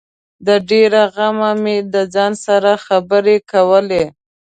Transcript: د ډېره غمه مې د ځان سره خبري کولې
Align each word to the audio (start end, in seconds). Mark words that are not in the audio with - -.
د 0.47 0.49
ډېره 0.69 1.01
غمه 1.15 1.51
مې 1.63 1.77
د 1.93 1.95
ځان 2.13 2.33
سره 2.45 2.71
خبري 2.85 3.37
کولې 3.51 4.03